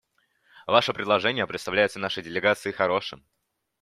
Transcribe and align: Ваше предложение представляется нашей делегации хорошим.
Ваше 0.65 0.93
предложение 0.93 1.45
представляется 1.45 1.99
нашей 1.99 2.23
делегации 2.23 2.71
хорошим. 2.71 3.23